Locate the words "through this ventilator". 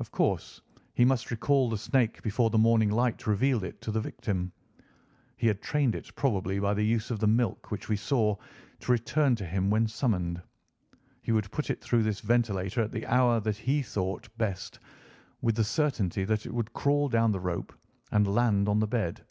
11.80-12.82